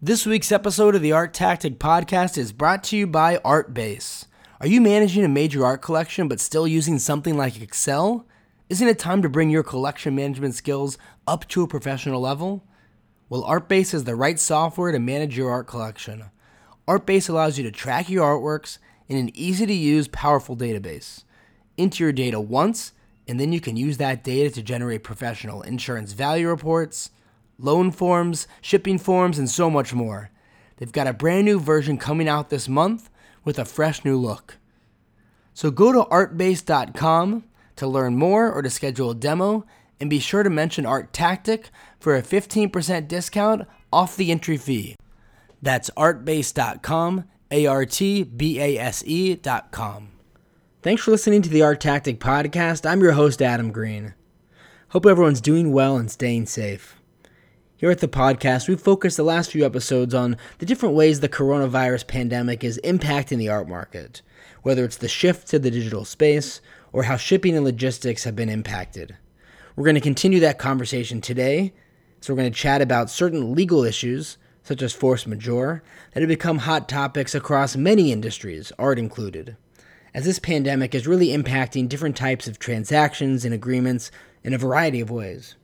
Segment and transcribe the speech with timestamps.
[0.00, 4.26] This week's episode of the Art Tactic Podcast is brought to you by Artbase.
[4.60, 8.24] Are you managing a major art collection but still using something like Excel?
[8.68, 12.62] Isn't it time to bring your collection management skills up to a professional level?
[13.28, 16.26] Well, Artbase is the right software to manage your art collection.
[16.86, 18.78] Artbase allows you to track your artworks
[19.08, 21.24] in an easy to use, powerful database.
[21.76, 22.92] Enter your data once,
[23.26, 27.10] and then you can use that data to generate professional insurance value reports
[27.58, 30.30] loan forms, shipping forms, and so much more.
[30.76, 33.10] They've got a brand new version coming out this month
[33.44, 34.58] with a fresh new look.
[35.54, 37.44] So go to artbase.com
[37.78, 39.64] to learn more or to schedule a demo,
[40.00, 44.94] and be sure to mention Art Tactic for a 15% discount off the entry fee.
[45.60, 50.10] That's artbase.com, A R T B A S E.com.
[50.82, 52.88] Thanks for listening to the Art Tactic Podcast.
[52.88, 54.14] I'm your host, Adam Green.
[54.90, 56.97] Hope everyone's doing well and staying safe.
[57.78, 61.28] Here at the podcast, we've focused the last few episodes on the different ways the
[61.28, 64.20] coronavirus pandemic is impacting the art market,
[64.64, 66.60] whether it's the shift to the digital space
[66.92, 69.14] or how shipping and logistics have been impacted.
[69.76, 71.72] We're going to continue that conversation today,
[72.20, 76.28] so we're going to chat about certain legal issues, such as force majeure, that have
[76.28, 79.56] become hot topics across many industries, art included,
[80.12, 84.10] as this pandemic is really impacting different types of transactions and agreements
[84.42, 85.54] in a variety of ways.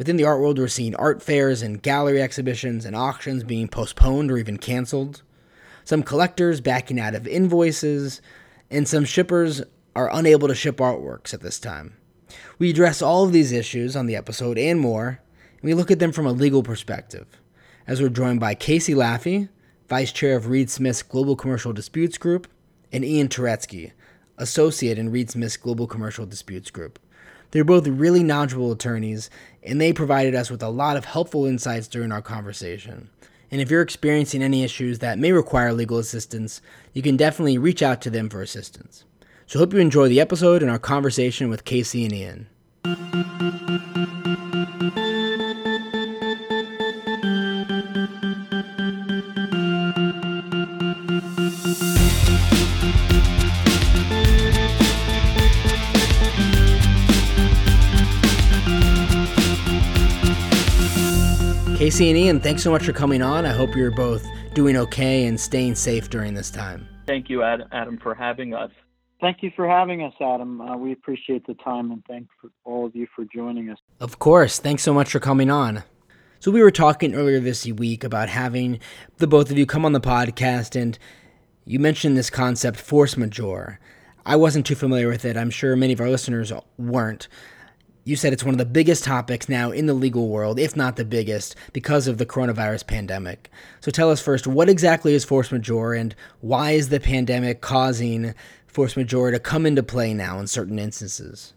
[0.00, 4.30] Within the art world, we're seeing art fairs and gallery exhibitions and auctions being postponed
[4.30, 5.20] or even canceled.
[5.84, 8.22] Some collectors backing out of invoices,
[8.70, 9.60] and some shippers
[9.94, 11.98] are unable to ship artworks at this time.
[12.58, 15.20] We address all of these issues on the episode and more,
[15.60, 17.26] and we look at them from a legal perspective,
[17.86, 19.50] as we're joined by Casey Laffey,
[19.86, 22.48] Vice Chair of Reed Smith's Global Commercial Disputes Group,
[22.90, 23.92] and Ian Turetsky,
[24.38, 26.98] Associate in Reed Smith's Global Commercial Disputes Group.
[27.50, 29.30] They're both really knowledgeable attorneys,
[29.62, 33.10] and they provided us with a lot of helpful insights during our conversation.
[33.50, 36.62] And if you're experiencing any issues that may require legal assistance,
[36.92, 39.04] you can definitely reach out to them for assistance.
[39.46, 42.46] So, hope you enjoy the episode and our conversation with Casey and Ian.
[61.90, 63.44] Casey and Ian, thanks so much for coming on.
[63.44, 64.24] I hope you're both
[64.54, 66.86] doing okay and staying safe during this time.
[67.08, 68.70] Thank you, Adam, for having us.
[69.20, 70.60] Thank you for having us, Adam.
[70.60, 72.28] Uh, we appreciate the time and thank
[72.62, 73.78] all of you for joining us.
[73.98, 74.60] Of course.
[74.60, 75.82] Thanks so much for coming on.
[76.38, 78.78] So, we were talking earlier this week about having
[79.16, 80.96] the both of you come on the podcast, and
[81.64, 83.80] you mentioned this concept, force majeure.
[84.24, 85.36] I wasn't too familiar with it.
[85.36, 87.26] I'm sure many of our listeners weren't.
[88.04, 90.96] You said it's one of the biggest topics now in the legal world, if not
[90.96, 93.50] the biggest, because of the coronavirus pandemic.
[93.80, 98.34] So tell us first, what exactly is force majeure and why is the pandemic causing
[98.66, 101.52] force majeure to come into play now in certain instances?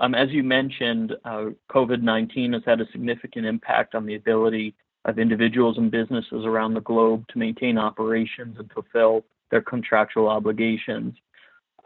[0.00, 4.74] Um, as you mentioned, uh, COVID 19 has had a significant impact on the ability
[5.04, 11.14] of individuals and businesses around the globe to maintain operations and fulfill their contractual obligations.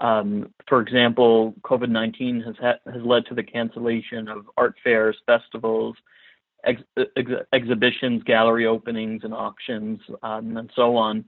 [0.03, 5.17] Um, for example, COVID 19 has, ha- has led to the cancellation of art fairs,
[5.27, 5.97] festivals,
[6.65, 6.83] ex-
[7.17, 11.25] ex- exhibitions, gallery openings, and auctions, um, and so on.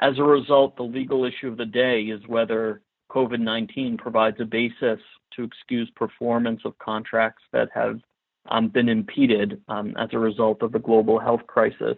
[0.00, 2.82] As a result, the legal issue of the day is whether
[3.12, 4.98] COVID 19 provides a basis
[5.36, 8.00] to excuse performance of contracts that have
[8.48, 11.96] um, been impeded um, as a result of the global health crisis.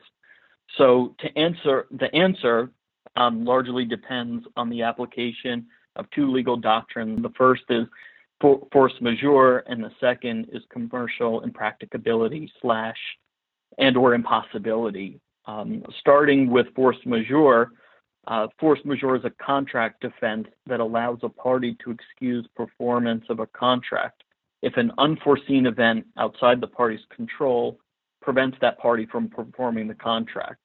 [0.77, 2.71] So, to answer, the answer
[3.17, 7.23] um, largely depends on the application of two legal doctrines.
[7.23, 7.87] The first is
[8.73, 12.97] force majeure, and the second is commercial impracticability slash
[13.79, 15.21] and or impossibility.
[15.47, 17.73] Um, starting with force majeure,
[18.27, 23.41] uh, force majeure is a contract defense that allows a party to excuse performance of
[23.41, 24.23] a contract
[24.63, 27.79] if an unforeseen event outside the party's control
[28.21, 30.57] prevents that party from performing the contract.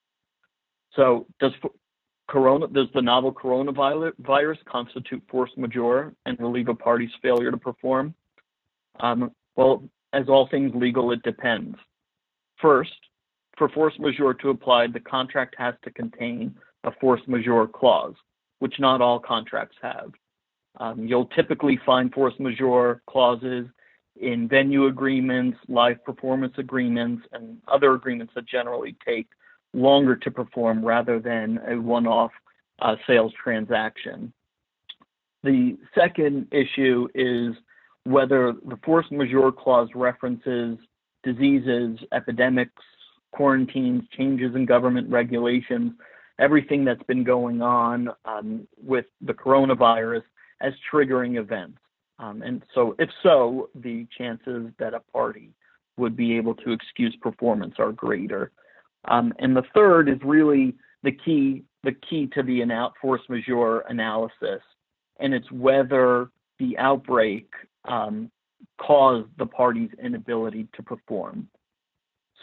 [0.94, 1.52] So, does
[2.28, 8.14] Corona, does the novel coronavirus constitute force majeure and relieve a party's failure to perform?
[9.00, 9.84] Um, well,
[10.14, 11.78] as all things legal, it depends.
[12.62, 12.96] First,
[13.58, 18.16] for force majeure to apply, the contract has to contain a force majeure clause,
[18.60, 20.12] which not all contracts have.
[20.80, 23.68] Um, you'll typically find force majeure clauses
[24.20, 29.28] in venue agreements, live performance agreements, and other agreements that generally take
[29.78, 32.32] longer to perform rather than a one-off
[32.82, 34.34] uh, sales transaction.
[35.44, 37.56] The second issue is
[38.04, 40.78] whether the force majeure clause references
[41.24, 42.82] diseases, epidemics,
[43.34, 45.92] quarantines, changes in government regulations,
[46.40, 50.24] everything that's been going on um, with the coronavirus
[50.62, 51.80] as triggering events.
[52.20, 55.52] Um, and so, if so, the chances that a party
[55.98, 58.52] would be able to excuse performance are greater.
[59.08, 62.64] Um, and the third is really the key, the key to the
[63.02, 64.62] force majeure analysis,
[65.20, 67.50] and it's whether the outbreak
[67.86, 68.32] um,
[68.80, 71.48] caused the party's inability to perform.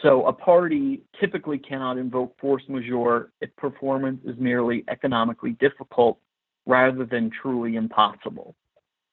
[0.01, 6.19] So a party typically cannot invoke force majeure if performance is merely economically difficult
[6.65, 8.55] rather than truly impossible.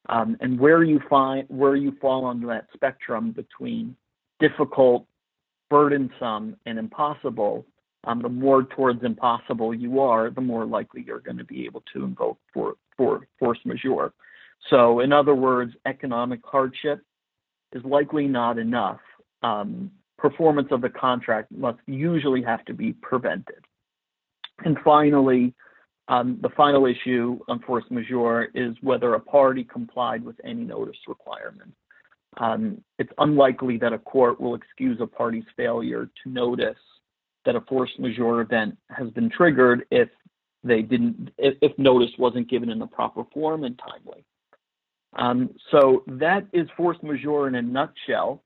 [0.08, 3.94] Um, and where you find where you fall on that spectrum between
[4.40, 5.06] difficult,
[5.72, 7.64] burdensome, and impossible,
[8.04, 11.82] um, the more towards impossible you are, the more likely you're going to be able
[11.94, 14.12] to invoke for, for force majeure.
[14.68, 17.00] So, in other words, economic hardship
[17.72, 19.00] is likely not enough.
[19.42, 23.64] Um, performance of the contract must usually have to be prevented.
[24.66, 25.54] And finally,
[26.08, 30.98] um, the final issue on force majeure is whether a party complied with any notice
[31.08, 31.72] requirements.
[32.38, 36.78] Um, it's unlikely that a court will excuse a party's failure to notice
[37.44, 40.08] that a force majeure event has been triggered if
[40.64, 44.24] they didn't if, notice wasn't given in the proper form and timely.
[45.14, 48.42] Um, so that is force majeure in a nutshell.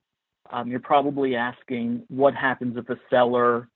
[0.51, 3.69] Um, you're probably asking what happens if a seller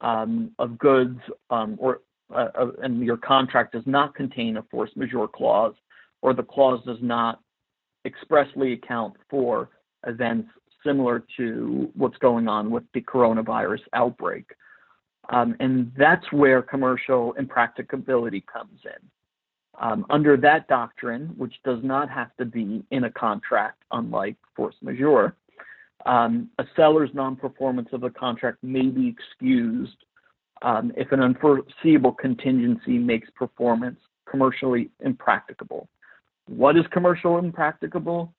[0.00, 1.18] um, of goods
[1.50, 2.00] um, or
[2.32, 5.74] uh, uh, and your contract does not contain a force majeure clause,
[6.20, 7.40] or the clause does not
[8.08, 9.70] expressly account for
[10.06, 10.48] events
[10.84, 14.46] similar to what's going on with the coronavirus outbreak.
[15.30, 19.08] Um, and that's where commercial impracticability comes in.
[19.80, 24.74] Um, under that doctrine, which does not have to be in a contract, unlike force
[24.82, 25.36] majeure,
[26.06, 29.96] um, a seller's non performance of a contract may be excused
[30.62, 35.88] um, if an unforeseeable contingency makes performance commercially impracticable.
[36.48, 38.32] What is commercial impracticable?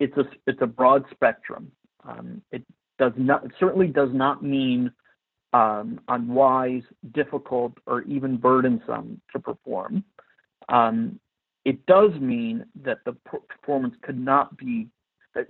[0.00, 1.70] It's a it's a broad spectrum.
[2.04, 2.62] Um, it
[2.98, 4.90] does not it certainly does not mean
[5.52, 10.04] um, unwise, difficult, or even burdensome to perform.
[10.68, 11.20] Um,
[11.64, 13.16] it does mean that the
[13.48, 14.88] performance could not be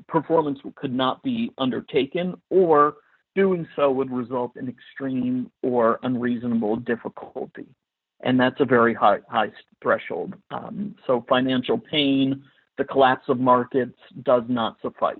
[0.08, 2.96] performance could not be undertaken, or
[3.36, 7.66] doing so would result in extreme or unreasonable difficulty
[8.22, 9.50] and that's a very high, high
[9.82, 10.34] threshold.
[10.50, 12.42] Um, so financial pain,
[12.78, 15.16] the collapse of markets does not suffice.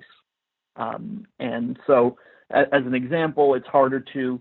[0.76, 2.18] Um, and so,
[2.50, 4.40] as, as, an example, it's harder to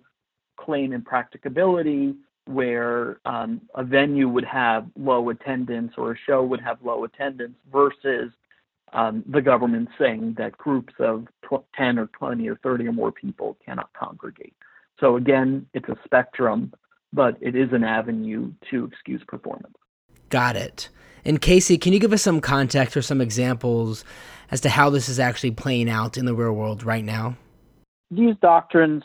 [0.57, 2.15] claim impracticability
[2.45, 7.55] where um, a venue would have low attendance or a show would have low attendance
[7.71, 8.31] versus
[8.93, 13.11] um, the government saying that groups of tw- 10 or 20 or 30 or more
[13.11, 14.55] people cannot congregate.
[14.99, 16.71] So again, it's a spectrum
[17.15, 19.75] but it is an avenue to excuse performance.
[20.29, 20.89] Got it.
[21.23, 24.03] And Casey, can you give us some context or some examples
[24.51, 27.35] as to how this is actually playing out in the real world right now?
[28.11, 29.03] These doctrines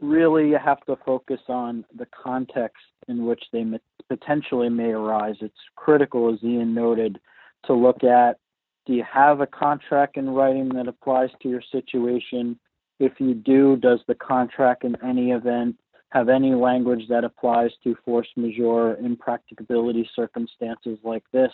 [0.00, 3.66] really have to focus on the context in which they
[4.08, 5.36] potentially may arise.
[5.40, 7.18] It's critical, as Ian noted,
[7.66, 8.38] to look at
[8.86, 12.58] do you have a contract in writing that applies to your situation?
[12.98, 15.76] If you do, does the contract in any event
[16.10, 21.52] have any language that applies to force majeure impracticability circumstances like this.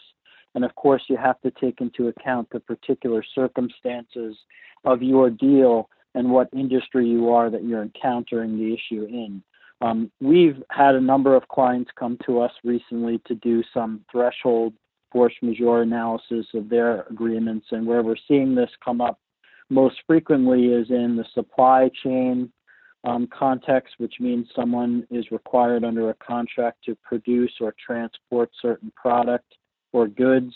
[0.54, 4.36] And of course, you have to take into account the particular circumstances
[4.84, 9.42] of your deal and what industry you are that you're encountering the issue in.
[9.80, 14.72] Um, we've had a number of clients come to us recently to do some threshold
[15.10, 19.18] force majeure analysis of their agreements, and where we're seeing this come up
[19.70, 22.52] most frequently is in the supply chain
[23.04, 28.92] um, context, which means someone is required under a contract to produce or transport certain
[28.96, 29.54] product
[29.92, 30.54] or goods,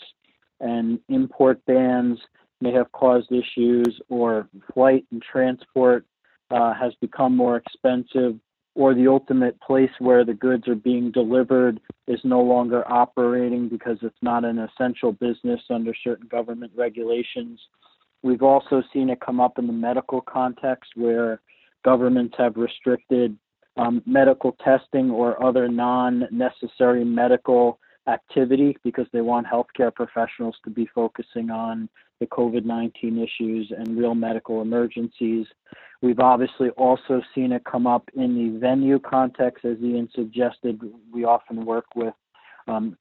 [0.59, 2.19] and import bans
[2.59, 6.05] may have caused issues, or flight and transport
[6.51, 8.35] uh, has become more expensive,
[8.75, 13.97] or the ultimate place where the goods are being delivered is no longer operating because
[14.01, 17.59] it's not an essential business under certain government regulations.
[18.23, 21.39] We've also seen it come up in the medical context where
[21.83, 23.37] governments have restricted
[23.77, 30.69] um, medical testing or other non necessary medical activity because they want healthcare professionals to
[30.69, 31.87] be focusing on
[32.19, 35.45] the COVID 19 issues and real medical emergencies.
[36.01, 40.81] We've obviously also seen it come up in the venue context, as Ian suggested.
[41.11, 42.13] We often work with
[42.67, 42.97] um,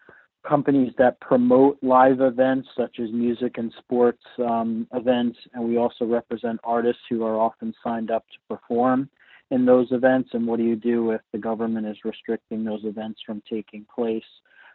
[0.49, 6.05] companies that promote live events such as music and sports um, events, and we also
[6.05, 9.09] represent artists who are often signed up to perform.
[9.51, 13.21] in those events, and what do you do if the government is restricting those events
[13.25, 14.31] from taking place,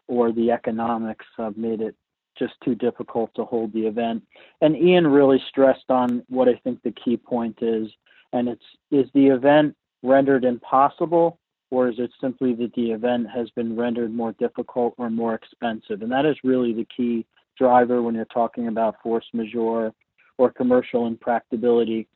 [0.07, 1.95] or the economics have made it
[2.37, 4.23] just too difficult to hold the event.
[4.61, 7.87] And Ian really stressed on what I think the key point is,
[8.33, 11.39] and it's is the event rendered impossible
[11.73, 16.03] or is it simply that the event has been rendered more difficult or more expensive?
[16.03, 17.25] And that is really the key
[17.57, 19.91] driver when you're talking about force majeure
[20.37, 22.07] or commercial impracticability.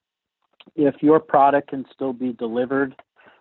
[0.75, 2.95] If your product can still be delivered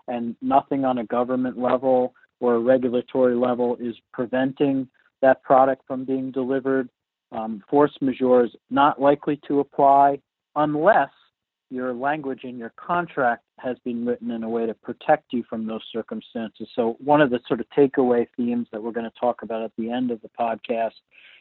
[0.08, 4.88] and nothing on a government level or a regulatory level is preventing
[5.20, 6.88] that product from being delivered,
[7.30, 10.18] um, force majeure is not likely to apply
[10.54, 11.10] unless
[11.70, 15.66] your language in your contract has been written in a way to protect you from
[15.66, 16.68] those circumstances.
[16.74, 19.72] So, one of the sort of takeaway themes that we're going to talk about at
[19.76, 20.92] the end of the podcast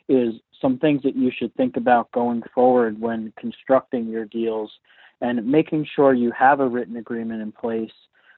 [0.07, 4.71] is some things that you should think about going forward when constructing your deals
[5.21, 7.91] and making sure you have a written agreement in place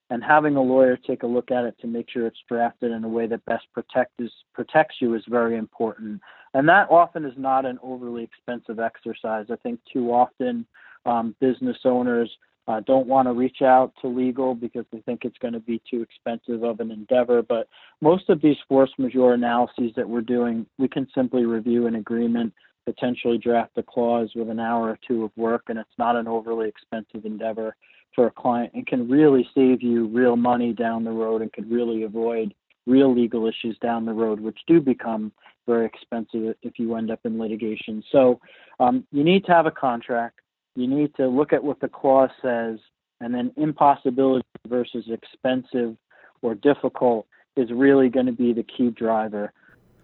[0.10, 3.03] and having a lawyer take a look at it to make sure it's drafted in
[3.03, 6.22] a way that best protects protects you is very important.
[6.53, 9.48] And that often is not an overly expensive exercise.
[9.51, 10.65] I think too often
[11.07, 12.29] um, business owners
[12.67, 15.81] uh, don't want to reach out to legal because they think it's going to be
[15.89, 17.41] too expensive of an endeavor.
[17.41, 17.69] But
[18.01, 22.53] most of these force majeure analyses that we're doing, we can simply review an agreement,
[22.85, 26.27] potentially draft a clause with an hour or two of work, and it's not an
[26.27, 27.75] overly expensive endeavor
[28.13, 31.69] for a client and can really save you real money down the road and can
[31.69, 32.53] really avoid
[32.85, 35.31] real legal issues down the road, which do become
[35.67, 38.03] very expensive if you end up in litigation.
[38.11, 38.39] So
[38.79, 40.39] um, you need to have a contract
[40.77, 42.77] you need to look at what the clause says,
[43.19, 45.98] and then impossibility versus expensive
[46.43, 49.51] or difficult is really going to be the key driver.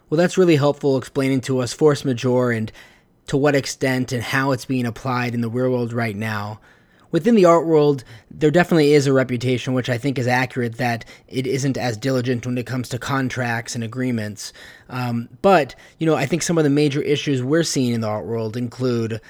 [0.10, 2.72] Well, that's really helpful explaining to us force majeure and
[3.28, 6.60] to what extent and how it's being applied in the real world right now.
[7.12, 11.06] Within the art world, there definitely is a reputation, which I think is accurate, that
[11.28, 14.52] it isn't as diligent when it comes to contracts and agreements.
[14.90, 18.08] Um, but, you know, I think some of the major issues we're seeing in the
[18.08, 19.22] art world include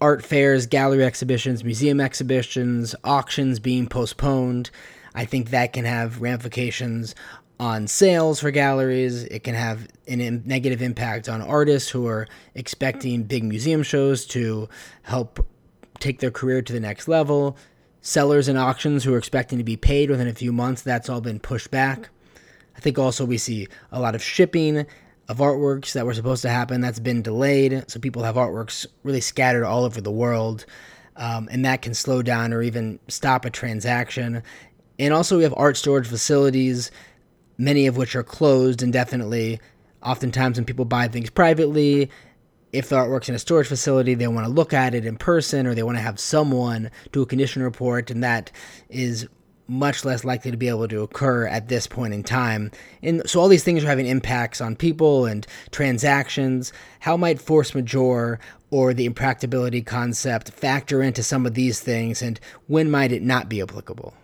[0.00, 4.70] art fairs, gallery exhibitions, museum exhibitions, auctions being postponed.
[5.14, 7.14] I think that can have ramifications
[7.58, 9.24] on sales for galleries.
[9.24, 14.68] It can have a negative impact on artists who are expecting big museum shows to
[15.02, 15.46] help
[15.98, 17.56] take their career to the next level.
[18.02, 21.20] Sellers and auctions who are expecting to be paid within a few months, that's all
[21.20, 22.10] been pushed back.
[22.76, 24.86] I think also we see a lot of shipping
[25.28, 27.84] of artworks that were supposed to happen that's been delayed.
[27.88, 30.66] So people have artworks really scattered all over the world.
[31.16, 34.42] Um, and that can slow down or even stop a transaction.
[34.98, 36.90] And also, we have art storage facilities,
[37.58, 39.60] many of which are closed indefinitely.
[40.02, 42.10] Oftentimes, when people buy things privately,
[42.72, 45.66] if the artwork's in a storage facility, they want to look at it in person
[45.66, 48.50] or they want to have someone do a condition report, and that
[48.90, 49.26] is
[49.68, 52.70] much less likely to be able to occur at this point in time.
[53.02, 56.72] And so all these things are having impacts on people and transactions.
[57.00, 58.38] How might force majeure
[58.70, 63.48] or the impracticability concept factor into some of these things and when might it not
[63.48, 64.14] be applicable?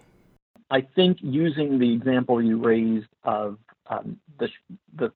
[0.70, 3.58] I think using the example you raised of
[3.88, 4.48] um, the,
[4.94, 5.12] the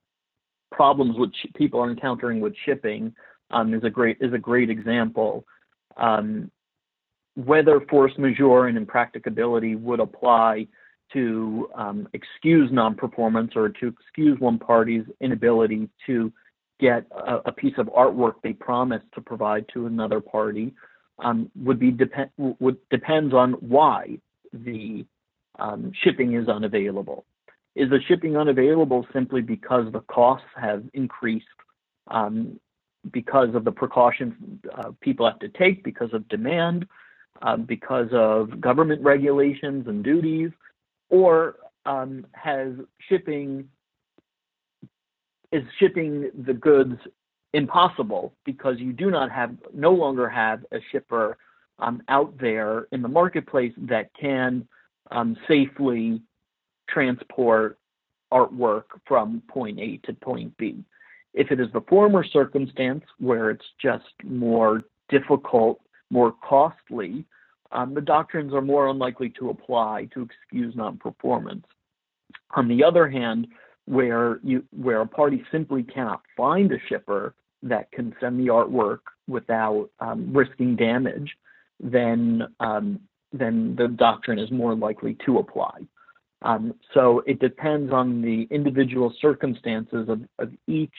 [0.70, 3.14] problems which people are encountering with shipping
[3.50, 5.44] um, is a great is a great example.
[5.96, 6.50] Um,
[7.36, 10.66] whether force majeure and impracticability would apply
[11.12, 16.32] to um, excuse non-performance or to excuse one party's inability to
[16.80, 20.74] get a, a, piece of artwork they promised to provide to another party
[21.20, 24.18] um, would be depend would depends on why
[24.52, 25.04] the
[25.58, 27.24] um, shipping is unavailable.
[27.74, 31.46] Is the shipping unavailable simply because the costs have increased
[32.08, 32.58] um,
[33.12, 34.34] because of the precautions
[34.76, 36.86] uh, people have to take because of demand?
[37.42, 40.50] Um, because of government regulations and duties,
[41.08, 42.72] or um, has
[43.08, 43.68] shipping
[45.52, 46.98] is shipping the goods
[47.52, 51.38] impossible because you do not have no longer have a shipper
[51.78, 54.66] um, out there in the marketplace that can
[55.10, 56.20] um, safely
[56.88, 57.78] transport
[58.32, 60.84] artwork from point A to point B.
[61.34, 67.24] If it is the former circumstance where it's just more difficult more costly,
[67.72, 71.66] um, the doctrines are more unlikely to apply to excuse non-performance.
[72.54, 73.48] On the other hand,
[73.86, 78.98] where you where a party simply cannot find a shipper that can send the artwork
[79.28, 81.30] without um, risking damage,
[81.80, 83.00] then um,
[83.32, 85.80] then the doctrine is more likely to apply.
[86.42, 90.94] Um, so it depends on the individual circumstances of, of each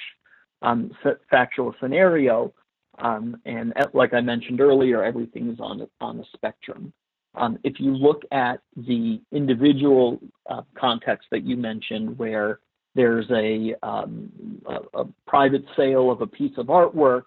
[0.62, 0.92] um,
[1.30, 2.54] factual scenario
[2.98, 6.94] um, and like I mentioned earlier, everything is on on a spectrum.
[7.36, 12.60] Um, if you look at the individual uh, context that you mentioned, where
[12.96, 14.32] there's a, um,
[14.66, 17.26] a, a, private sale of a piece of artwork,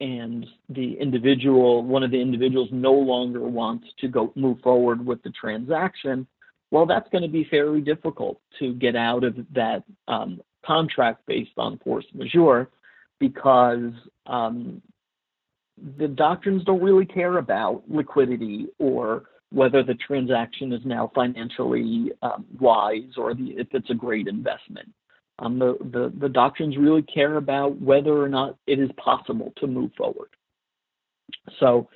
[0.00, 5.22] and the individual, one of the individuals, no longer wants to go move forward with
[5.22, 6.26] the transaction,
[6.72, 11.52] well, that's going to be fairly difficult to get out of that um, contract based
[11.56, 12.68] on force majeure
[13.20, 13.92] because
[14.26, 14.82] um,
[15.98, 22.44] the doctrines don't really care about liquidity or whether the transaction is now financially um,
[22.58, 24.90] wise or the, if it's a great investment.
[25.38, 29.66] Um, the, the, the doctrines really care about whether or not it is possible to
[29.66, 30.28] move forward.
[31.60, 31.88] So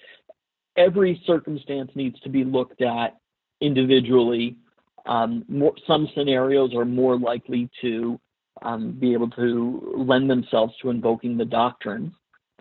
[0.77, 3.17] every circumstance needs to be looked at
[3.61, 4.57] individually.
[5.07, 8.21] Um, more, some scenarios are more likely to
[8.63, 12.13] um, be able to lend themselves to invoking the doctrines,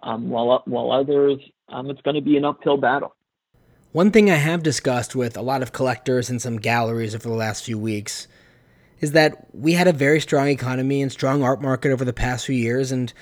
[0.04, 1.40] um, while, while others,
[1.70, 3.16] um, it's going to be an uphill battle.
[3.92, 7.36] One thing I have discussed with a lot of collectors and some galleries over the
[7.36, 8.28] last few weeks
[9.00, 12.46] is that we had a very strong economy and strong art market over the past
[12.46, 12.92] few years.
[12.92, 13.14] And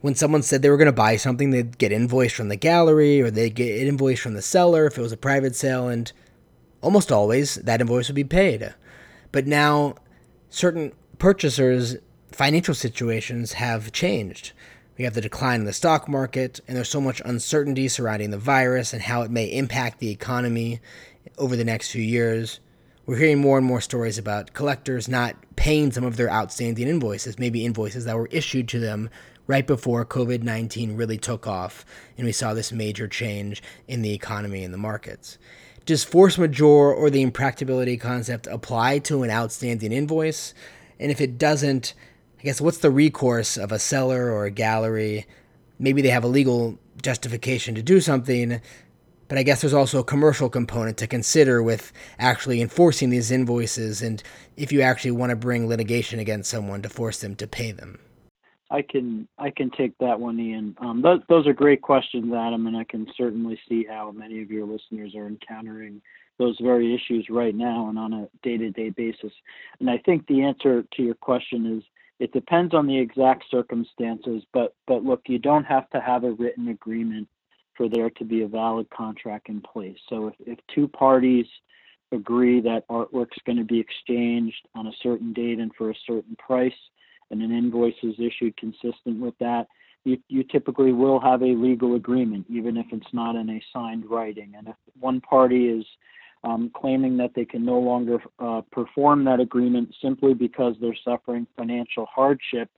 [0.00, 3.20] when someone said they were going to buy something, they'd get invoiced from the gallery
[3.20, 5.88] or they'd get invoiced from the seller if it was a private sale.
[5.88, 6.12] And
[6.82, 8.74] almost always that invoice would be paid.
[9.32, 9.96] But now
[10.50, 11.96] certain purchasers'
[12.30, 14.52] financial situations have changed.
[14.98, 18.38] We have the decline in the stock market, and there's so much uncertainty surrounding the
[18.38, 20.80] virus and how it may impact the economy
[21.38, 22.60] over the next few years.
[23.06, 27.38] We're hearing more and more stories about collectors not paying some of their outstanding invoices,
[27.38, 29.10] maybe invoices that were issued to them
[29.46, 31.84] right before COVID 19 really took off,
[32.16, 35.38] and we saw this major change in the economy and the markets.
[35.84, 40.54] Does force majeure or the impracticability concept apply to an outstanding invoice?
[41.00, 41.94] And if it doesn't,
[42.42, 45.26] I guess what's the recourse of a seller or a gallery?
[45.78, 48.60] Maybe they have a legal justification to do something,
[49.28, 54.02] but I guess there's also a commercial component to consider with actually enforcing these invoices
[54.02, 54.20] and
[54.56, 58.00] if you actually want to bring litigation against someone to force them to pay them.
[58.72, 60.74] I can I can take that one, Ian.
[60.80, 64.50] Um, those, those are great questions, Adam, and I can certainly see how many of
[64.50, 66.02] your listeners are encountering
[66.38, 69.32] those very issues right now and on a day-to-day basis.
[69.78, 71.84] And I think the answer to your question is
[72.18, 76.32] it depends on the exact circumstances, but but look, you don't have to have a
[76.32, 77.28] written agreement
[77.76, 79.96] for there to be a valid contract in place.
[80.08, 81.46] So if, if two parties
[82.12, 86.36] agree that artwork's going to be exchanged on a certain date and for a certain
[86.36, 86.72] price,
[87.30, 89.66] and an invoice is issued consistent with that,
[90.04, 94.04] you, you typically will have a legal agreement, even if it's not in a signed
[94.08, 94.52] writing.
[94.56, 95.84] And if one party is
[96.44, 101.46] um, claiming that they can no longer uh, perform that agreement simply because they're suffering
[101.56, 102.68] financial hardship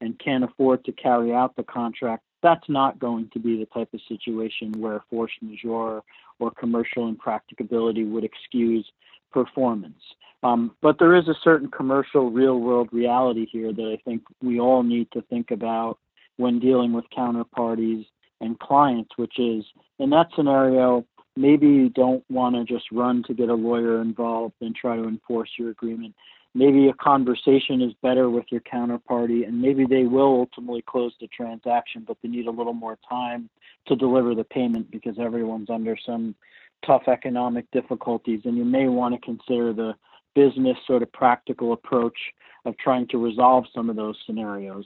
[0.00, 3.88] and can't afford to carry out the contract, that's not going to be the type
[3.94, 6.02] of situation where force majeure
[6.38, 8.86] or commercial impracticability would excuse
[9.32, 10.02] performance.
[10.42, 14.60] Um, but there is a certain commercial real world reality here that I think we
[14.60, 15.98] all need to think about
[16.36, 18.04] when dealing with counterparties
[18.42, 19.64] and clients, which is
[19.98, 24.54] in that scenario, maybe you don't want to just run to get a lawyer involved
[24.60, 26.14] and try to enforce your agreement.
[26.54, 31.26] Maybe a conversation is better with your counterparty and maybe they will ultimately close the
[31.26, 33.50] transaction but they need a little more time
[33.86, 36.34] to deliver the payment because everyone's under some
[36.86, 39.94] tough economic difficulties and you may want to consider the
[40.36, 42.18] business sort of practical approach
[42.64, 44.84] of trying to resolve some of those scenarios.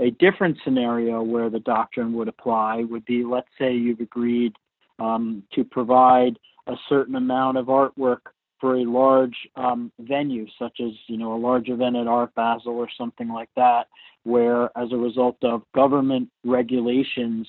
[0.00, 4.52] A different scenario where the doctrine would apply would be let's say you've agreed
[4.98, 8.20] um, to provide a certain amount of artwork
[8.60, 12.72] for a large um, venue, such as you know a large event at Art Basel
[12.72, 13.88] or something like that,
[14.22, 17.46] where as a result of government regulations,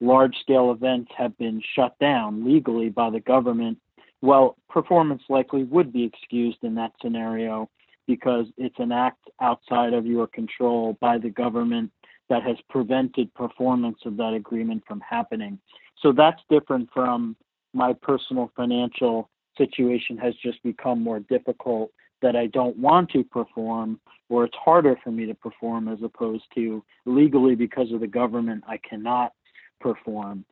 [0.00, 3.78] large-scale events have been shut down legally by the government.
[4.22, 7.68] Well, performance likely would be excused in that scenario
[8.06, 11.90] because it's an act outside of your control by the government
[12.28, 15.58] that has prevented performance of that agreement from happening.
[16.00, 17.36] So that's different from
[17.72, 21.90] my personal financial situation has just become more difficult
[22.22, 26.44] that I don't want to perform or it's harder for me to perform as opposed
[26.54, 29.32] to legally because of the government I cannot
[29.80, 30.44] perform.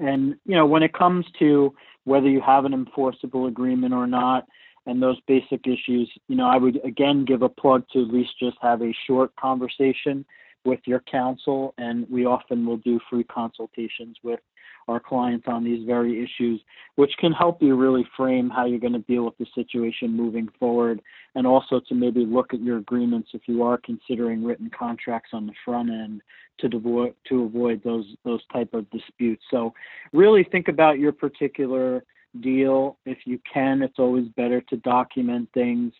[0.00, 4.46] And you know, when it comes to whether you have an enforceable agreement or not
[4.86, 8.38] and those basic issues, you know, I would again give a plug to at least
[8.38, 10.24] just have a short conversation
[10.64, 14.40] with your counsel and we often will do free consultations with
[14.88, 16.60] our clients on these very issues,
[16.96, 20.48] which can help you really frame how you're going to deal with the situation moving
[20.58, 21.00] forward,
[21.34, 25.46] and also to maybe look at your agreements if you are considering written contracts on
[25.46, 26.20] the front end
[26.58, 29.42] to avoid to avoid those those type of disputes.
[29.50, 29.72] So,
[30.12, 32.04] really think about your particular
[32.40, 32.98] deal.
[33.06, 35.92] If you can, it's always better to document things.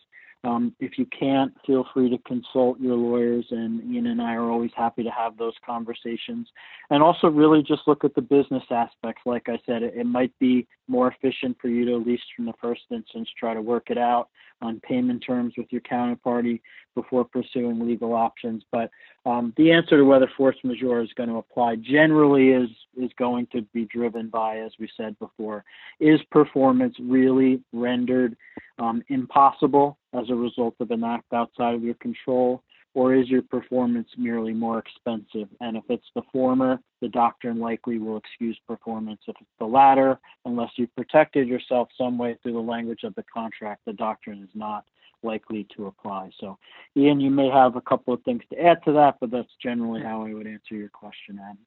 [0.44, 4.50] Um, if you can't, feel free to consult your lawyers, and Ian and I are
[4.50, 6.46] always happy to have those conversations.
[6.90, 9.22] And also, really just look at the business aspects.
[9.24, 12.44] Like I said, it, it might be more efficient for you to, at least from
[12.44, 14.28] the first instance, try to work it out
[14.62, 16.60] on payment terms with your counterparty
[16.94, 18.62] before pursuing legal options.
[18.70, 18.90] But
[19.26, 23.46] um, the answer to whether force majeure is going to apply generally is is going
[23.52, 25.64] to be driven by, as we said before,
[26.00, 28.36] is performance really rendered
[28.78, 32.62] um, impossible as a result of an act outside of your control,
[32.94, 35.48] or is your performance merely more expensive?
[35.60, 39.20] And if it's the former, the doctrine likely will excuse performance.
[39.26, 43.24] If it's the latter, unless you've protected yourself some way through the language of the
[43.32, 44.84] contract, the doctrine is not
[45.24, 46.30] likely to apply.
[46.38, 46.58] So,
[46.96, 50.02] Ian, you may have a couple of things to add to that, but that's generally
[50.02, 51.58] how I would answer your question, Adam.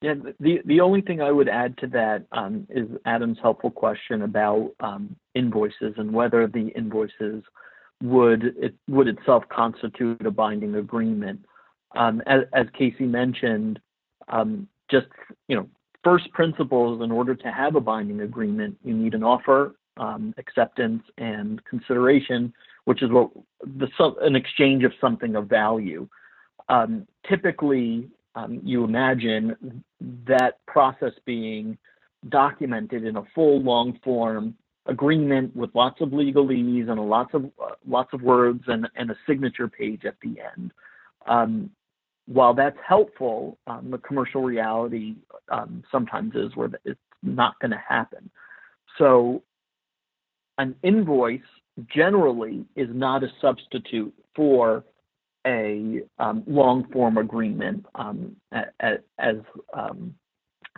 [0.00, 4.22] Yeah, the the only thing I would add to that um, is Adam's helpful question
[4.22, 7.44] about um, invoices and whether the invoices
[8.02, 11.44] would it would itself constitute a binding agreement.
[11.94, 13.78] Um, as, as, Casey mentioned,
[14.28, 15.06] um, just
[15.48, 15.68] you know,
[16.02, 21.02] first principles in order to have a binding agreement, you need an offer, um, acceptance,
[21.18, 22.52] and consideration,
[22.86, 23.30] which is what
[23.62, 23.88] the
[24.20, 26.08] an exchange of something of value.
[26.68, 29.84] Um, typically, um, you imagine
[30.26, 31.78] that process being
[32.28, 34.54] documented in a full long form
[34.86, 39.16] agreement with lots of legalese and lots of uh, lots of words and, and a
[39.26, 40.72] signature page at the end.
[41.26, 41.70] Um,
[42.26, 45.16] while that's helpful, um, the commercial reality
[45.50, 48.30] um, sometimes is where it's not going to happen.
[48.98, 49.42] So,
[50.58, 51.40] an invoice
[51.94, 54.84] generally is not a substitute for
[55.46, 59.36] a um, long form agreement um, as as,
[59.74, 60.14] um,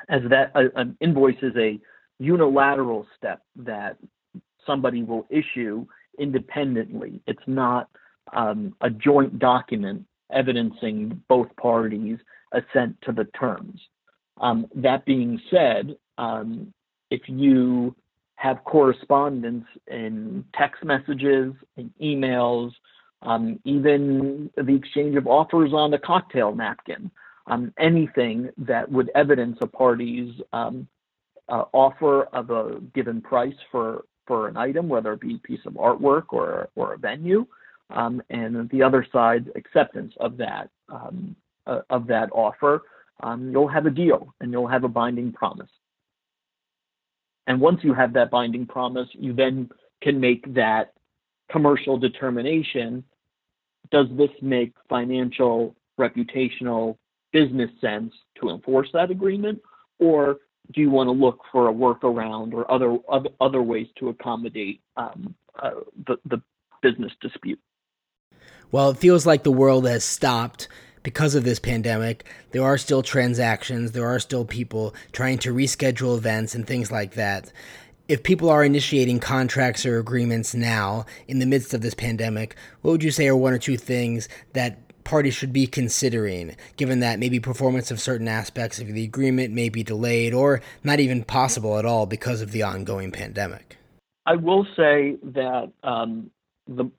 [0.09, 1.79] as that an invoice is a
[2.19, 3.97] unilateral step that
[4.67, 5.87] somebody will issue
[6.19, 7.21] independently.
[7.27, 7.89] It's not
[8.33, 12.19] um, a joint document evidencing both parties'
[12.53, 13.81] assent to the terms.
[14.41, 16.73] Um, that being said, um,
[17.11, 17.95] if you
[18.37, 22.73] have correspondence in text messages, in emails,
[23.23, 27.11] um, even the exchange of offers on a cocktail napkin,
[27.47, 30.89] um, anything that would evidence a party's um,
[31.49, 35.61] uh, offer of a given price for for an item, whether it be a piece
[35.67, 37.47] of artwork or or a venue,
[37.91, 42.83] um, and the other side's acceptance of that um, uh, of that offer,
[43.23, 45.71] um, you'll have a deal and you'll have a binding promise.
[47.47, 49.69] And once you have that binding promise, you then
[50.03, 50.95] can make that
[51.51, 53.05] commercial determination.
[53.91, 56.97] Does this make financial, reputational,
[57.33, 59.61] business sense to enforce that agreement,
[59.99, 60.39] or
[60.73, 62.97] do you want to look for a workaround or other
[63.41, 65.71] other, ways to accommodate um, uh,
[66.07, 66.43] the the
[66.83, 67.61] business dispute?
[68.73, 70.69] Well, it feels like the world has stopped
[71.03, 72.25] because of this pandemic.
[72.51, 77.15] There are still transactions, there are still people trying to reschedule events and things like
[77.15, 77.53] that.
[78.09, 82.91] If people are initiating contracts or agreements now in the midst of this pandemic, what
[82.91, 87.19] would you say are one or two things that parties should be considering, given that
[87.19, 91.79] maybe performance of certain aspects of the agreement may be delayed or not even possible
[91.79, 93.77] at all because of the ongoing pandemic?
[94.27, 96.31] I will say that um,
[96.67, 96.91] the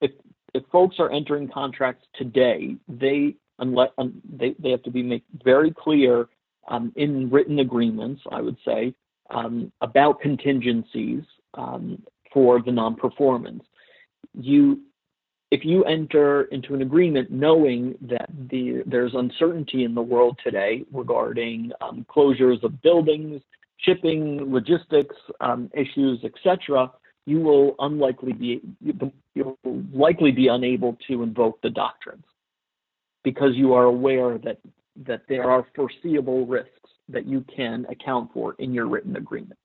[0.00, 0.12] if
[0.52, 5.22] if folks are entering contracts today, they unless um, they they have to be made
[5.42, 6.28] very clear
[6.68, 8.22] um, in written agreements.
[8.30, 8.94] I would say
[9.30, 11.22] um, about contingencies
[11.54, 13.64] um, for the non-performance.
[14.34, 14.82] You
[15.54, 20.84] if you enter into an agreement knowing that the, there's uncertainty in the world today
[20.92, 23.40] regarding um, closures of buildings,
[23.78, 26.90] shipping, logistics um, issues, etc.,
[27.26, 28.60] you will unlikely be
[29.34, 29.56] you'll
[29.94, 32.24] likely be unable to invoke the doctrines
[33.22, 34.58] because you are aware that
[35.06, 39.58] that there are foreseeable risks that you can account for in your written agreement.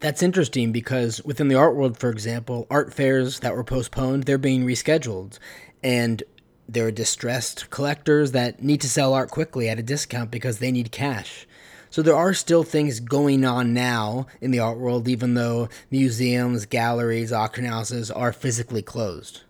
[0.00, 4.38] That's interesting because within the art world, for example, art fairs that were postponed, they're
[4.38, 5.38] being rescheduled.
[5.82, 6.22] And
[6.66, 10.72] there are distressed collectors that need to sell art quickly at a discount because they
[10.72, 11.46] need cash.
[11.90, 16.64] So there are still things going on now in the art world, even though museums,
[16.64, 19.42] galleries, auction houses are physically closed.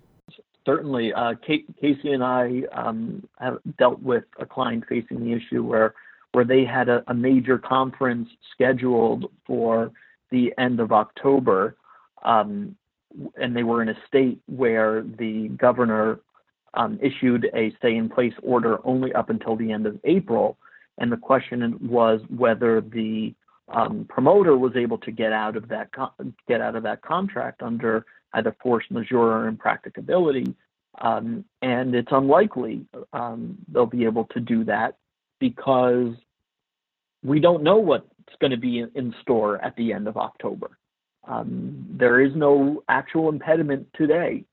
[0.66, 1.12] Certainly.
[1.12, 5.94] Uh, Casey and I um, have dealt with a client facing the issue where,
[6.32, 9.92] where they had a, a major conference scheduled for
[10.30, 11.76] the end of October,
[12.24, 12.76] um,
[13.36, 16.20] and they were in a state where the governor
[16.74, 20.56] um, issued a stay in place order only up until the end of April.
[20.98, 23.34] And the question was whether the
[23.68, 25.90] um, promoter was able to get out of that
[26.48, 30.54] get out of that contract under either force majeure or impracticability,
[31.00, 34.96] um, and it's unlikely um, they'll be able to do that
[35.38, 36.12] because
[37.22, 37.78] we don't know
[38.30, 40.78] what's going to be in, store at the end of October.
[41.26, 44.44] Um, there is no actual impediment today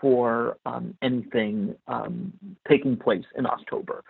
[0.00, 2.32] for um, anything um,
[2.68, 4.02] taking place in October.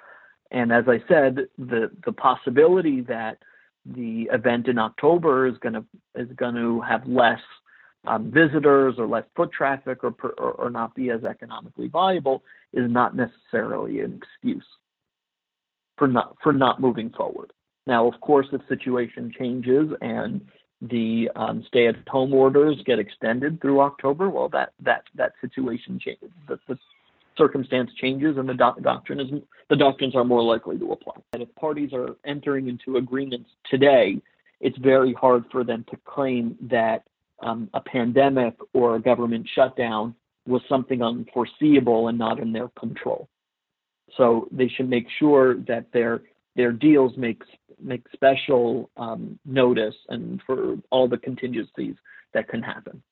[0.50, 3.38] And as I said, the the possibility that
[3.84, 7.40] the event in October is going to is going to have less
[8.06, 12.42] um, visitors or less foot traffic or, or, or not be as economically viable
[12.72, 14.66] is not necessarily an excuse
[15.98, 17.52] for not for not moving forward.
[17.90, 20.40] Now, of course, if situation changes and
[20.80, 26.30] the um, stay-at-home orders get extended through October, well, that that that situation changes.
[26.46, 26.78] The, the
[27.36, 29.30] circumstance changes, and the doctrine is
[29.68, 31.16] the doctrines are more likely to apply.
[31.32, 34.22] And if parties are entering into agreements today,
[34.60, 37.02] it's very hard for them to claim that
[37.42, 40.14] um, a pandemic or a government shutdown
[40.46, 43.28] was something unforeseeable and not in their control.
[44.16, 46.22] So they should make sure that their
[46.56, 47.42] their deals make
[47.82, 51.96] make special um, notice and for all the contingencies
[52.34, 53.02] that can happen.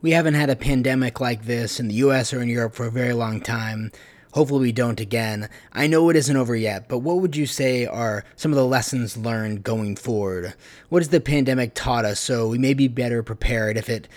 [0.00, 2.90] We haven't had a pandemic like this in the US or in Europe for a
[2.90, 3.92] very long time.
[4.32, 5.48] Hopefully, we don't again.
[5.72, 8.66] I know it isn't over yet, but what would you say are some of the
[8.66, 10.54] lessons learned going forward?
[10.88, 14.08] What has the pandemic taught us so we may be better prepared if it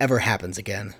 [0.00, 0.94] ever happens again?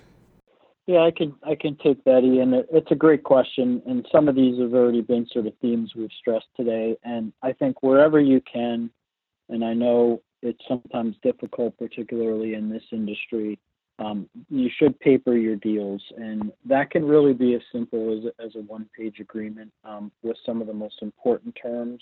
[0.87, 2.53] Yeah, I can I can take that, Ian.
[2.71, 6.09] It's a great question, and some of these have already been sort of themes we've
[6.19, 6.97] stressed today.
[7.03, 8.89] And I think wherever you can,
[9.49, 13.59] and I know it's sometimes difficult, particularly in this industry,
[13.99, 18.55] um, you should paper your deals, and that can really be as simple as, as
[18.55, 22.01] a one page agreement um, with some of the most important terms.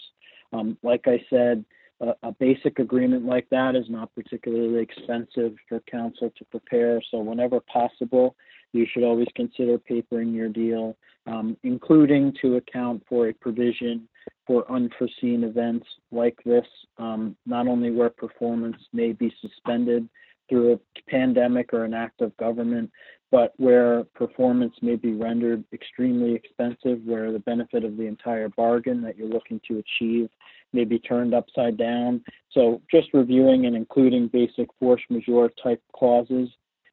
[0.54, 1.66] Um, like I said,
[2.00, 7.20] a, a, basic agreement like that is not particularly expensive for counsel to prepare, so
[7.20, 8.36] whenever possible,
[8.74, 10.96] you should always consider papering your deal,
[11.28, 14.08] um, including to account for a provision
[14.46, 16.66] for unforeseen events like this,
[16.98, 20.08] um, not only where performance may be suspended
[20.50, 22.92] through a pandemic or an act of government,
[23.32, 29.02] but where performance may be rendered extremely expensive, where the benefit of the entire bargain
[29.02, 30.30] that you're looking to achieve
[30.74, 32.24] may be turned upside down.
[32.52, 36.50] So, just reviewing and including basic force majeure type clauses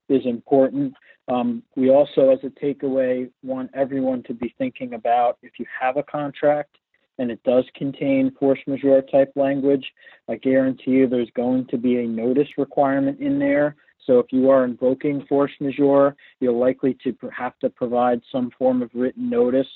[0.08, 0.94] is important.
[1.28, 5.96] Um, we also, as a takeaway, want everyone to be thinking about if you have
[5.96, 6.76] a contract
[7.18, 9.84] and it does contain force majeure type language,
[10.28, 13.74] I guarantee you there's going to be a notice requirement in there.
[14.06, 18.82] So if you are invoking force majeure, you're likely to have to provide some form
[18.82, 19.66] of written notice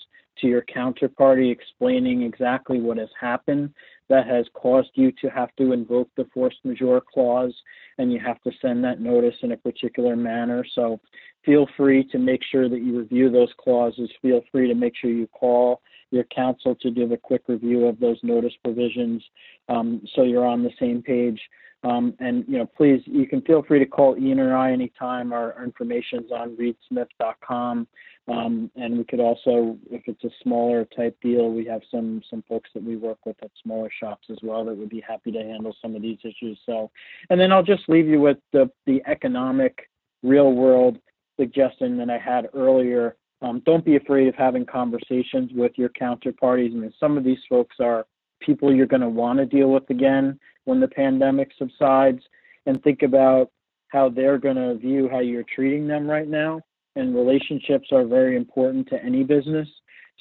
[0.40, 3.74] to your counterparty explaining exactly what has happened
[4.10, 7.54] that has caused you to have to invoke the force majeure clause
[7.96, 10.64] and you have to send that notice in a particular manner.
[10.74, 11.00] So
[11.44, 14.10] feel free to make sure that you review those clauses.
[14.20, 18.00] Feel free to make sure you call your counsel to do a quick review of
[18.00, 19.22] those notice provisions
[19.68, 21.40] um, so you're on the same page.
[21.82, 25.32] Um, and you know, please, you can feel free to call Ian or I anytime.
[25.32, 27.86] Our, our information's on reedsmith.com.
[28.28, 32.44] Um, and we could also, if it's a smaller type deal, we have some some
[32.48, 35.40] folks that we work with at smaller shops as well that would be happy to
[35.40, 36.58] handle some of these issues.
[36.66, 36.90] So,
[37.30, 39.90] and then I'll just leave you with the the economic,
[40.22, 40.98] real world
[41.38, 46.72] suggestion that I had earlier um, don't be afraid of having conversations with your counterparties.
[46.72, 48.06] I mean, some of these folks are
[48.40, 50.38] people you're going to want to deal with again
[50.70, 52.22] when the pandemic subsides,
[52.66, 53.50] and think about
[53.88, 56.60] how they're going to view how you're treating them right now.
[56.94, 59.68] And relationships are very important to any business.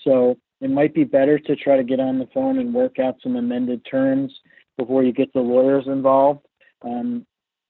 [0.03, 3.17] So it might be better to try to get on the phone and work out
[3.21, 4.33] some amended terms
[4.77, 6.45] before you get the lawyers involved.
[6.83, 7.27] Um,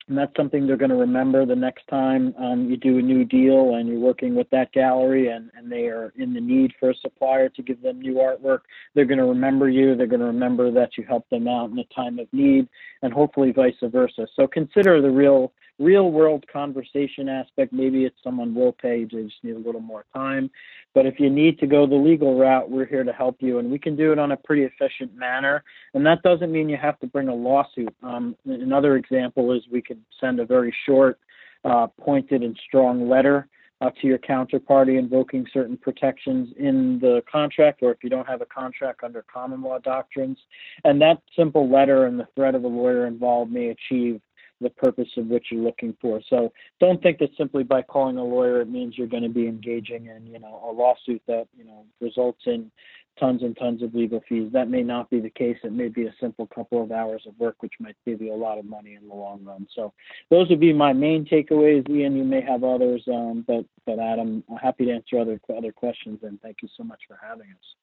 [0.10, 3.24] and that's something they're going to remember the next time um, you do a new
[3.24, 6.90] deal and you're working with that gallery and, and they are in the need for
[6.90, 8.62] a supplier to give them new artwork.
[8.96, 9.96] They're going to remember you.
[9.96, 12.68] They're going to remember that you helped them out in a time of need,
[13.04, 14.28] and hopefully vice versa.
[14.36, 17.74] So consider the real real world conversation aspect.
[17.74, 20.52] Maybe it's someone will pay, they just need a little more time.
[20.94, 23.72] But if you need to go the legal route, we're here to help you, and
[23.72, 25.64] we can do it on a pretty efficient manner.
[25.94, 27.96] And that doesn't mean you have to bring a lawsuit.
[28.04, 31.20] Um, another example is we could send a very short,
[31.64, 33.48] uh, pointed, and strong letter.
[33.82, 38.42] Uh, to your counterparty invoking certain protections in the contract, or if you don't have
[38.42, 40.38] a contract under common law doctrines.
[40.84, 44.20] And that simple letter and the threat of a lawyer involved may achieve
[44.62, 46.22] the purpose of what you're looking for.
[46.30, 49.48] So don't think that simply by calling a lawyer it means you're going to be
[49.48, 52.72] engaging in you know a lawsuit that you know results in
[53.20, 54.50] tons and tons of legal fees.
[54.54, 55.58] That may not be the case.
[55.64, 58.36] It may be a simple couple of hours of work, which might save you a
[58.36, 59.68] lot of money in the long run.
[59.76, 59.94] So
[60.30, 61.90] those would be my main takeaways.
[61.90, 65.72] Ian, you may have others, um, but but Adam, I'm happy to answer other other
[65.72, 66.20] questions.
[66.24, 67.76] And thank you so much for having us.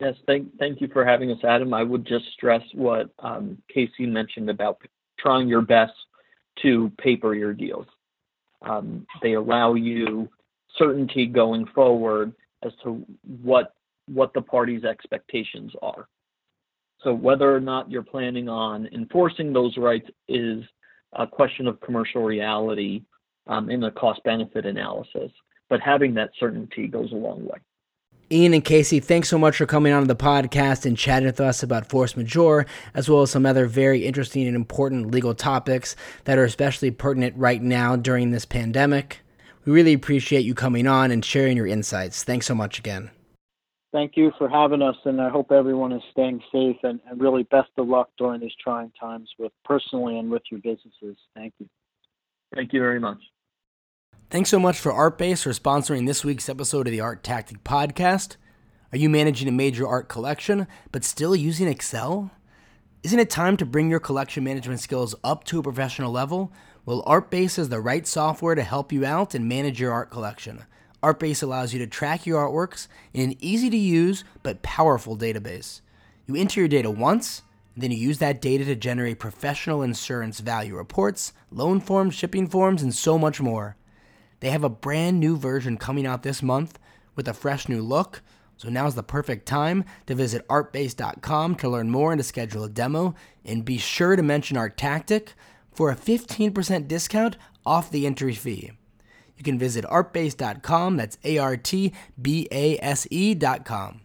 [0.00, 1.72] Yes, thank thank you for having us, Adam.
[1.72, 4.78] I would just stress what um, Casey mentioned about
[5.18, 5.92] trying your best
[6.62, 7.86] to paper your deals.
[8.62, 10.28] Um, they allow you
[10.78, 13.04] certainty going forward as to
[13.42, 13.74] what
[14.06, 16.08] what the party's expectations are.
[17.02, 20.62] So whether or not you're planning on enforcing those rights is
[21.14, 23.02] a question of commercial reality
[23.46, 25.30] um, in a cost benefit analysis.
[25.70, 27.58] But having that certainty goes a long way.
[28.32, 31.62] Ian and Casey, thanks so much for coming on the podcast and chatting with us
[31.62, 36.38] about force majeure, as well as some other very interesting and important legal topics that
[36.38, 39.20] are especially pertinent right now during this pandemic.
[39.66, 42.24] We really appreciate you coming on and sharing your insights.
[42.24, 43.10] Thanks so much again.
[43.92, 47.42] Thank you for having us, and I hope everyone is staying safe and, and really
[47.44, 51.16] best of luck during these trying times with personally and with your businesses.
[51.36, 51.68] Thank you.
[52.54, 53.18] Thank you very much.
[54.34, 58.34] Thanks so much for ArtBase for sponsoring this week's episode of the Art Tactic Podcast.
[58.90, 62.32] Are you managing a major art collection but still using Excel?
[63.04, 66.52] Isn't it time to bring your collection management skills up to a professional level?
[66.84, 70.64] Well, ArtBase is the right software to help you out and manage your art collection.
[71.00, 75.80] ArtBase allows you to track your artworks in an easy to use but powerful database.
[76.26, 77.42] You enter your data once,
[77.76, 82.82] then you use that data to generate professional insurance value reports, loan forms, shipping forms,
[82.82, 83.76] and so much more.
[84.44, 86.78] They have a brand new version coming out this month
[87.16, 88.20] with a fresh new look,
[88.58, 92.68] so now's the perfect time to visit artbase.com to learn more and to schedule a
[92.68, 93.14] demo.
[93.42, 95.32] And be sure to mention Art Tactic
[95.72, 98.72] for a 15% discount off the entry fee.
[99.38, 104.03] You can visit artbase.com, that's A R T B A S E.com.